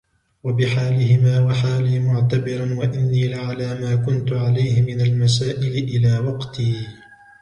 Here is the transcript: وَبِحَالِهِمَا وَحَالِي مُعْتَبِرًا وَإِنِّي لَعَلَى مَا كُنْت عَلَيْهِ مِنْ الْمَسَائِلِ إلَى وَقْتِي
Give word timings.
وَبِحَالِهِمَا 0.43 1.39
وَحَالِي 1.39 1.99
مُعْتَبِرًا 1.99 2.73
وَإِنِّي 2.79 3.27
لَعَلَى 3.27 3.79
مَا 3.81 3.95
كُنْت 3.95 4.33
عَلَيْهِ 4.33 4.81
مِنْ 4.81 5.01
الْمَسَائِلِ 5.01 5.83
إلَى 5.83 6.19
وَقْتِي 6.19 6.87